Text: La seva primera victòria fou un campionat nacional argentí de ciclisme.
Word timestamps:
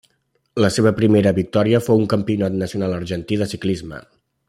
La 0.63 0.69
seva 0.77 0.91
primera 1.01 1.33
victòria 1.41 1.81
fou 1.89 2.01
un 2.05 2.09
campionat 2.17 2.57
nacional 2.65 2.97
argentí 3.01 3.39
de 3.43 3.53
ciclisme. 3.57 4.05